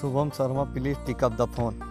[0.00, 1.85] Shubham Sharma, please pick up the phone.